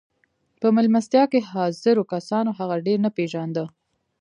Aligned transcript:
په 0.61 0.67
مېلمستیا 0.75 1.23
کې 1.31 1.47
حاضرو 1.51 2.03
کسانو 2.13 2.49
هغه 2.59 2.75
ډېر 2.87 2.97
نه 3.05 3.09
پېژانده 3.17 3.63